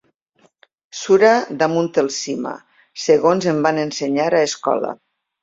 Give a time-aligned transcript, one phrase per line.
[0.99, 1.29] Sura
[1.59, 2.55] damunt el sima,
[3.05, 4.93] segons em van ensenyar a escola.